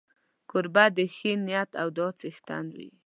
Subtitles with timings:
[0.49, 2.89] کوربه د ښې نیت او دعا څښتن وي.